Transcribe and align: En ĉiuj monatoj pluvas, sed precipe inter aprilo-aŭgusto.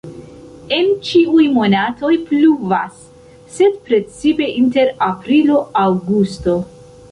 En 0.77 0.87
ĉiuj 1.09 1.43
monatoj 1.57 2.13
pluvas, 2.31 3.03
sed 3.59 3.77
precipe 3.91 4.49
inter 4.65 4.93
aprilo-aŭgusto. 5.11 6.61